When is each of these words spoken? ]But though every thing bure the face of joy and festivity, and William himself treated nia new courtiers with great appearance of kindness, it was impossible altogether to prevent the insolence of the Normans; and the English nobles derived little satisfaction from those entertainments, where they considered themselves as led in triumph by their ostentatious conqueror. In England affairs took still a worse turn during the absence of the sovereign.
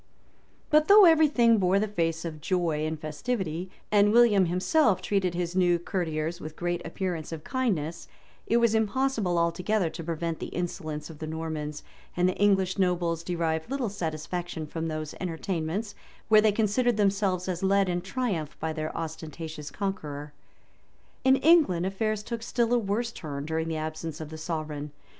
]But 0.71 0.87
though 0.87 1.05
every 1.05 1.27
thing 1.27 1.59
bure 1.59 1.77
the 1.77 1.87
face 1.87 2.25
of 2.25 2.41
joy 2.41 2.87
and 2.87 2.99
festivity, 2.99 3.69
and 3.91 4.11
William 4.11 4.45
himself 4.45 4.99
treated 4.99 5.35
nia 5.35 5.45
new 5.53 5.77
courtiers 5.77 6.41
with 6.41 6.55
great 6.55 6.83
appearance 6.83 7.31
of 7.31 7.43
kindness, 7.43 8.07
it 8.47 8.57
was 8.57 8.73
impossible 8.73 9.37
altogether 9.37 9.91
to 9.91 10.03
prevent 10.03 10.39
the 10.39 10.47
insolence 10.57 11.11
of 11.11 11.19
the 11.19 11.27
Normans; 11.27 11.83
and 12.17 12.27
the 12.27 12.35
English 12.37 12.79
nobles 12.79 13.21
derived 13.23 13.69
little 13.69 13.89
satisfaction 13.89 14.65
from 14.65 14.87
those 14.87 15.13
entertainments, 15.21 15.93
where 16.29 16.41
they 16.41 16.51
considered 16.51 16.97
themselves 16.97 17.47
as 17.47 17.61
led 17.61 17.87
in 17.87 18.01
triumph 18.01 18.57
by 18.59 18.73
their 18.73 18.97
ostentatious 18.97 19.69
conqueror. 19.69 20.33
In 21.23 21.35
England 21.35 21.85
affairs 21.85 22.23
took 22.23 22.41
still 22.41 22.73
a 22.73 22.79
worse 22.79 23.11
turn 23.11 23.45
during 23.45 23.67
the 23.67 23.77
absence 23.77 24.19
of 24.19 24.29
the 24.29 24.37
sovereign. 24.39 24.93